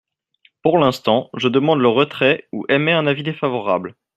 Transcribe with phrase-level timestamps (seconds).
[0.63, 3.93] Pour l’instant, je demande le retrait ou émets un avis défavorable.